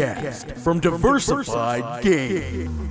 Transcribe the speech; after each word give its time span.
Gamecast 0.00 0.52
from 0.52 0.80
Diversified 0.80 2.02
Game. 2.02 2.88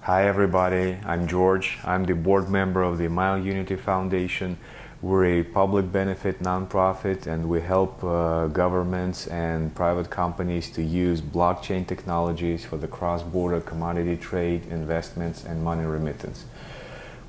Hi, 0.00 0.26
everybody. 0.26 0.96
I'm 1.04 1.26
George. 1.26 1.76
I'm 1.84 2.04
the 2.04 2.14
board 2.14 2.48
member 2.48 2.82
of 2.82 2.96
the 2.96 3.08
Mile 3.08 3.38
Unity 3.38 3.76
Foundation. 3.76 4.56
We're 5.02 5.40
a 5.40 5.42
public 5.42 5.92
benefit 5.92 6.40
nonprofit 6.42 7.26
and 7.26 7.50
we 7.50 7.60
help 7.60 8.02
uh, 8.02 8.46
governments 8.46 9.26
and 9.26 9.74
private 9.74 10.08
companies 10.08 10.70
to 10.70 10.82
use 10.82 11.20
blockchain 11.20 11.86
technologies 11.86 12.64
for 12.64 12.78
the 12.78 12.88
cross 12.88 13.22
border 13.22 13.60
commodity 13.60 14.16
trade, 14.16 14.64
investments, 14.70 15.44
and 15.44 15.62
money 15.62 15.84
remittance. 15.84 16.46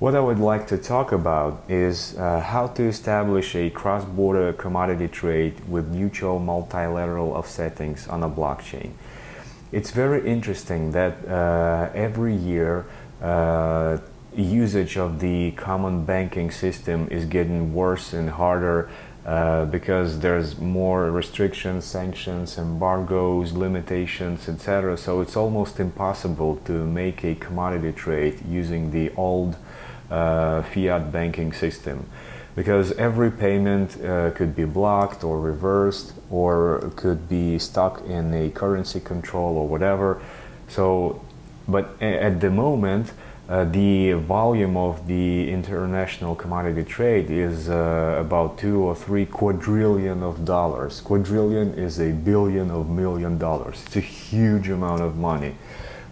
What 0.02 0.16
I 0.16 0.20
would 0.20 0.40
like 0.40 0.66
to 0.70 0.80
talk 0.80 1.12
about 1.12 1.62
is 1.70 2.18
uh, 2.18 2.40
how 2.40 2.66
to 2.70 2.88
establish 2.88 3.54
a 3.54 3.70
cross 3.70 4.04
border 4.04 4.52
commodity 4.52 5.08
trade 5.08 5.54
with 5.70 5.90
mutual 5.90 6.40
multilateral 6.40 7.34
offsettings 7.34 8.12
on 8.12 8.24
a 8.24 8.28
blockchain. 8.28 8.94
It's 9.72 9.92
very 9.92 10.28
interesting 10.28 10.94
that 10.94 11.24
uh, 11.28 11.92
every 11.94 12.36
year 12.36 12.88
uh, 13.22 14.00
usage 14.36 14.98
of 14.98 15.20
the 15.20 15.52
common 15.52 16.04
banking 16.04 16.50
system 16.50 17.08
is 17.12 17.26
getting 17.26 17.72
worse 17.72 18.12
and 18.12 18.32
harder 18.32 18.90
uh, 19.24 19.66
because 19.66 20.20
there's 20.22 20.58
more 20.58 21.12
restrictions, 21.12 21.86
sanctions, 21.86 22.58
embargoes, 22.58 23.54
limitations, 23.54 24.50
etc. 24.50 24.98
So 24.98 25.22
it's 25.22 25.38
almost 25.38 25.80
impossible 25.80 26.56
to 26.66 26.72
make 26.72 27.24
a 27.24 27.36
commodity 27.36 27.92
trade 27.92 28.42
using 28.50 28.90
the 28.90 29.12
old 29.16 29.58
uh, 30.12 30.62
fiat 30.62 31.12
banking 31.12 31.54
system 31.54 32.06
because 32.56 32.92
every 32.94 33.32
payment 33.32 34.00
uh, 34.04 34.32
could 34.32 34.56
be 34.56 34.66
blocked 34.66 35.24
or 35.24 35.40
reversed 35.40 36.14
or 36.30 36.92
could 36.96 37.30
be 37.30 37.58
stuck 37.58 38.04
in 38.06 38.34
a 38.34 38.50
currency 38.50 39.00
control 39.00 39.58
or 39.58 39.68
whatever. 39.68 40.22
So, 40.68 41.22
but 41.68 42.02
at 42.02 42.42
the 42.42 42.50
moment, 42.50 43.14
uh, 43.48 43.66
the 43.66 44.14
volume 44.14 44.78
of 44.78 45.08
the 45.08 45.50
international 45.50 46.36
commodity 46.36 46.84
trade 46.84 47.30
is 47.30 47.70
uh, 47.70 48.18
about 48.20 48.58
two 48.58 48.82
or 48.82 48.96
three 48.96 49.26
quadrillion 49.26 50.24
of 50.24 50.46
dollars. 50.46 51.02
Quadrillion 51.02 51.74
is 51.74 52.00
a 52.00 52.12
billion 52.12 52.70
of 52.72 52.90
million 52.90 53.38
dollars. 53.38 53.84
It's 53.86 53.96
a 53.98 54.02
huge 54.02 54.70
amount 54.70 55.02
of 55.02 55.18
money 55.18 55.56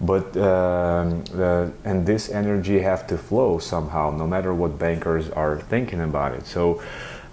but 0.02 0.36
um, 0.38 1.24
uh, 1.36 1.68
and 1.84 2.06
this 2.06 2.30
energy 2.30 2.80
have 2.80 3.06
to 3.08 3.18
flow 3.18 3.60
somehow 3.60 4.12
no 4.12 4.26
matter 4.26 4.54
what 4.54 4.80
bankers 4.80 5.30
are 5.32 5.60
thinking 5.60 6.02
about 6.02 6.34
it 6.34 6.46
so 6.46 6.82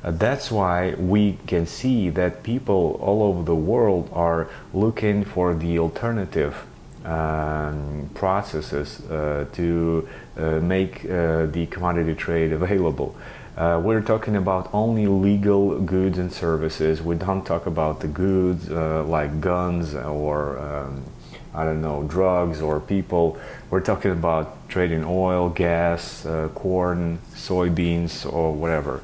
uh, 0.02 0.10
that's 0.12 0.50
why 0.50 0.94
we 0.94 1.38
can 1.46 1.66
see 1.66 2.10
that 2.10 2.42
people 2.42 2.98
all 3.02 3.22
over 3.22 3.42
the 3.42 3.54
world 3.54 4.08
are 4.12 4.48
looking 4.72 5.24
for 5.24 5.54
the 5.54 5.78
alternative 5.78 6.66
um, 7.06 8.10
processes 8.14 9.00
uh, 9.10 9.46
to 9.52 10.08
uh, 10.36 10.58
make 10.60 11.04
uh, 11.04 11.46
the 11.46 11.66
commodity 11.70 12.14
trade 12.14 12.52
available. 12.52 13.14
Uh, 13.56 13.80
we're 13.82 14.02
talking 14.02 14.36
about 14.36 14.68
only 14.74 15.06
legal 15.06 15.78
goods 15.80 16.18
and 16.18 16.32
services. 16.32 17.00
We 17.00 17.14
don't 17.14 17.44
talk 17.44 17.66
about 17.66 18.00
the 18.00 18.08
goods 18.08 18.68
like 18.68 19.40
guns 19.40 19.94
or 19.94 20.58
um, 20.58 21.04
I 21.54 21.64
don't 21.64 21.80
know, 21.80 22.02
drugs 22.04 22.60
or 22.60 22.80
people. 22.80 23.38
We're 23.70 23.80
talking 23.80 24.12
about 24.12 24.68
trading 24.68 25.04
oil, 25.04 25.48
gas, 25.48 26.26
uh, 26.26 26.48
corn, 26.54 27.18
soybeans, 27.32 28.30
or 28.30 28.52
whatever. 28.52 29.02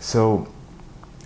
So, 0.00 0.48